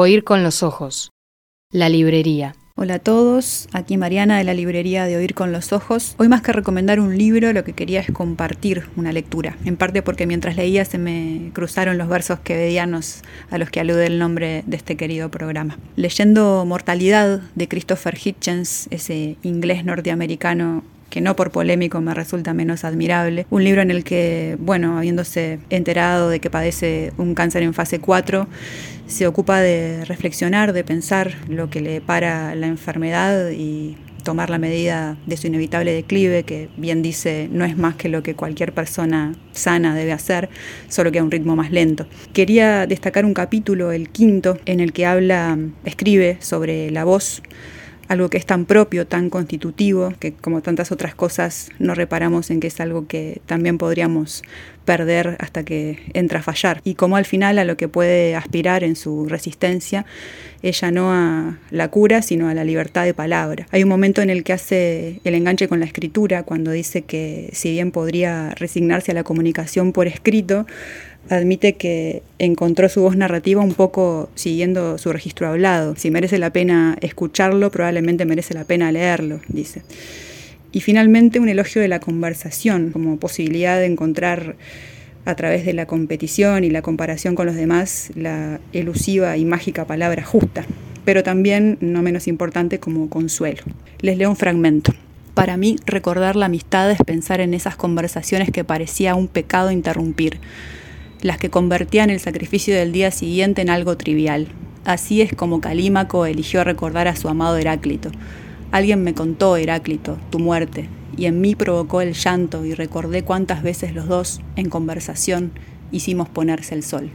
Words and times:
Oír 0.00 0.22
con 0.22 0.44
los 0.44 0.62
ojos. 0.62 1.10
La 1.72 1.88
librería. 1.88 2.54
Hola 2.76 2.94
a 2.94 2.98
todos, 3.00 3.68
aquí 3.72 3.96
Mariana 3.96 4.38
de 4.38 4.44
la 4.44 4.54
librería 4.54 5.06
de 5.06 5.16
Oír 5.16 5.34
con 5.34 5.50
los 5.50 5.72
Ojos. 5.72 6.14
Hoy 6.18 6.28
más 6.28 6.40
que 6.40 6.52
recomendar 6.52 7.00
un 7.00 7.18
libro, 7.18 7.52
lo 7.52 7.64
que 7.64 7.72
quería 7.72 7.98
es 7.98 8.12
compartir 8.12 8.84
una 8.94 9.10
lectura, 9.10 9.56
en 9.64 9.76
parte 9.76 10.00
porque 10.02 10.24
mientras 10.24 10.54
leía 10.54 10.84
se 10.84 10.98
me 10.98 11.50
cruzaron 11.52 11.98
los 11.98 12.06
versos 12.06 12.38
quevedianos 12.38 13.22
a 13.50 13.58
los 13.58 13.70
que 13.70 13.80
alude 13.80 14.06
el 14.06 14.20
nombre 14.20 14.62
de 14.68 14.76
este 14.76 14.96
querido 14.96 15.32
programa. 15.32 15.76
Leyendo 15.96 16.64
Mortalidad 16.64 17.40
de 17.56 17.66
Christopher 17.66 18.16
Hitchens, 18.24 18.86
ese 18.92 19.36
inglés 19.42 19.84
norteamericano 19.84 20.84
que 21.10 21.20
no 21.20 21.36
por 21.36 21.50
polémico 21.50 22.00
me 22.00 22.14
resulta 22.14 22.54
menos 22.54 22.84
admirable. 22.84 23.46
Un 23.50 23.64
libro 23.64 23.82
en 23.82 23.90
el 23.90 24.04
que, 24.04 24.56
bueno, 24.60 24.98
habiéndose 24.98 25.58
enterado 25.70 26.28
de 26.28 26.40
que 26.40 26.50
padece 26.50 27.12
un 27.16 27.34
cáncer 27.34 27.62
en 27.62 27.74
fase 27.74 27.98
4, 27.98 28.46
se 29.06 29.26
ocupa 29.26 29.60
de 29.60 30.04
reflexionar, 30.04 30.72
de 30.72 30.84
pensar 30.84 31.34
lo 31.48 31.70
que 31.70 31.80
le 31.80 32.00
para 32.00 32.54
la 32.54 32.66
enfermedad 32.66 33.50
y 33.50 33.96
tomar 34.22 34.50
la 34.50 34.58
medida 34.58 35.16
de 35.24 35.38
su 35.38 35.46
inevitable 35.46 35.92
declive, 35.92 36.42
que 36.42 36.68
bien 36.76 37.00
dice 37.00 37.48
no 37.50 37.64
es 37.64 37.78
más 37.78 37.94
que 37.94 38.10
lo 38.10 38.22
que 38.22 38.34
cualquier 38.34 38.74
persona 38.74 39.34
sana 39.52 39.94
debe 39.94 40.12
hacer, 40.12 40.50
solo 40.88 41.10
que 41.10 41.18
a 41.18 41.24
un 41.24 41.30
ritmo 41.30 41.56
más 41.56 41.70
lento. 41.70 42.06
Quería 42.34 42.86
destacar 42.86 43.24
un 43.24 43.32
capítulo, 43.32 43.90
el 43.90 44.10
quinto, 44.10 44.58
en 44.66 44.80
el 44.80 44.92
que 44.92 45.06
habla, 45.06 45.56
escribe 45.86 46.36
sobre 46.40 46.90
la 46.90 47.04
voz 47.04 47.42
algo 48.08 48.30
que 48.30 48.38
es 48.38 48.46
tan 48.46 48.64
propio, 48.64 49.06
tan 49.06 49.30
constitutivo, 49.30 50.12
que 50.18 50.32
como 50.32 50.62
tantas 50.62 50.90
otras 50.90 51.14
cosas 51.14 51.68
no 51.78 51.94
reparamos 51.94 52.50
en 52.50 52.60
que 52.60 52.66
es 52.66 52.80
algo 52.80 53.06
que 53.06 53.40
también 53.46 53.78
podríamos 53.78 54.42
perder 54.84 55.36
hasta 55.40 55.64
que 55.64 55.98
entra 56.14 56.40
a 56.40 56.42
fallar. 56.42 56.80
Y 56.84 56.94
como 56.94 57.16
al 57.16 57.26
final 57.26 57.58
a 57.58 57.64
lo 57.64 57.76
que 57.76 57.88
puede 57.88 58.34
aspirar 58.34 58.82
en 58.82 58.96
su 58.96 59.26
resistencia, 59.28 60.06
ella 60.62 60.90
no 60.90 61.12
a 61.12 61.58
la 61.70 61.88
cura, 61.88 62.22
sino 62.22 62.48
a 62.48 62.54
la 62.54 62.64
libertad 62.64 63.04
de 63.04 63.12
palabra. 63.12 63.66
Hay 63.70 63.82
un 63.82 63.90
momento 63.90 64.22
en 64.22 64.30
el 64.30 64.42
que 64.42 64.54
hace 64.54 65.20
el 65.24 65.34
enganche 65.34 65.68
con 65.68 65.80
la 65.80 65.86
escritura, 65.86 66.42
cuando 66.42 66.70
dice 66.70 67.02
que 67.02 67.50
si 67.52 67.72
bien 67.72 67.92
podría 67.92 68.54
resignarse 68.54 69.12
a 69.12 69.14
la 69.14 69.24
comunicación 69.24 69.92
por 69.92 70.06
escrito, 70.06 70.66
admite 71.28 71.74
que 71.74 72.22
encontró 72.38 72.88
su 72.88 73.02
voz 73.02 73.16
narrativa 73.16 73.62
un 73.62 73.74
poco 73.74 74.30
siguiendo 74.34 74.98
su 74.98 75.12
registro 75.12 75.48
hablado. 75.48 75.94
Si 75.96 76.10
merece 76.10 76.38
la 76.38 76.50
pena 76.50 76.96
escucharlo, 77.00 77.70
probablemente 77.70 78.24
merece 78.24 78.54
la 78.54 78.64
pena 78.64 78.90
leerlo, 78.92 79.40
dice. 79.48 79.82
Y 80.72 80.80
finalmente 80.80 81.40
un 81.40 81.48
elogio 81.48 81.80
de 81.80 81.88
la 81.88 82.00
conversación 82.00 82.90
como 82.90 83.18
posibilidad 83.18 83.78
de 83.78 83.86
encontrar 83.86 84.56
a 85.24 85.34
través 85.34 85.66
de 85.66 85.74
la 85.74 85.86
competición 85.86 86.64
y 86.64 86.70
la 86.70 86.82
comparación 86.82 87.34
con 87.34 87.46
los 87.46 87.54
demás 87.54 88.10
la 88.14 88.60
elusiva 88.72 89.36
y 89.36 89.44
mágica 89.44 89.86
palabra 89.86 90.24
justa, 90.24 90.64
pero 91.04 91.22
también, 91.22 91.76
no 91.80 92.02
menos 92.02 92.28
importante, 92.28 92.78
como 92.78 93.08
consuelo. 93.10 93.62
Les 94.00 94.16
leo 94.16 94.30
un 94.30 94.36
fragmento. 94.36 94.94
Para 95.34 95.56
mí, 95.56 95.76
recordar 95.86 96.34
la 96.36 96.46
amistad 96.46 96.90
es 96.90 96.98
pensar 97.04 97.40
en 97.40 97.54
esas 97.54 97.76
conversaciones 97.76 98.50
que 98.50 98.64
parecía 98.64 99.14
un 99.14 99.28
pecado 99.28 99.70
interrumpir 99.70 100.40
las 101.20 101.38
que 101.38 101.50
convertían 101.50 102.10
el 102.10 102.20
sacrificio 102.20 102.74
del 102.74 102.92
día 102.92 103.10
siguiente 103.10 103.62
en 103.62 103.70
algo 103.70 103.96
trivial. 103.96 104.48
Así 104.84 105.20
es 105.20 105.34
como 105.34 105.60
Calímaco 105.60 106.26
eligió 106.26 106.64
recordar 106.64 107.08
a 107.08 107.16
su 107.16 107.28
amado 107.28 107.56
Heráclito. 107.56 108.10
Alguien 108.70 109.02
me 109.02 109.14
contó, 109.14 109.56
Heráclito, 109.56 110.18
tu 110.30 110.38
muerte, 110.38 110.88
y 111.16 111.26
en 111.26 111.40
mí 111.40 111.54
provocó 111.54 112.00
el 112.00 112.14
llanto 112.14 112.64
y 112.64 112.74
recordé 112.74 113.22
cuántas 113.22 113.62
veces 113.62 113.94
los 113.94 114.06
dos, 114.06 114.40
en 114.56 114.68
conversación, 114.68 115.52
hicimos 115.90 116.28
ponerse 116.28 116.74
el 116.74 116.82
sol. 116.84 117.10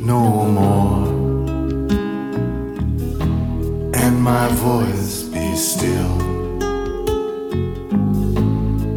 No 0.00 0.46
more, 0.46 1.06
and 3.94 4.20
my 4.22 4.48
voice 4.48 5.24
be 5.24 5.54
still 5.54 6.16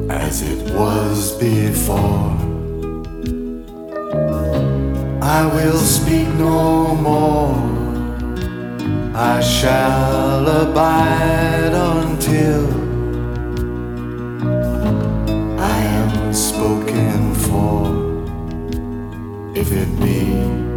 as 0.09 0.41
it 0.41 0.73
was 0.73 1.37
before. 1.37 2.31
I 5.21 5.45
will 5.53 5.77
speak 5.77 6.27
no 6.35 6.95
more, 6.95 7.53
I 9.13 9.41
shall 9.41 10.47
abide 10.47 11.73
until 11.73 12.65
I 15.59 15.77
am 15.99 16.33
spoken 16.33 17.33
for, 17.35 17.91
if 19.53 19.71
it 19.71 19.89
be 19.99 20.72